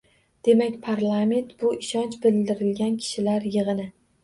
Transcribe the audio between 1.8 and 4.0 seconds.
ishonch bildirilgan kishilar yig‘ini.